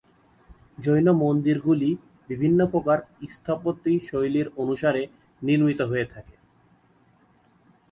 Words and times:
জৈন 0.77 1.07
মন্দিরগুলি 1.21 1.89
বিভিন্ন 2.29 2.59
প্রকার 2.65 2.97
স্থাপত্যশৈলী 3.29 4.41
অনুসারে 4.57 5.01
নির্মিত 5.41 5.79
হয়ে 5.81 6.05
থাকে। 6.05 6.35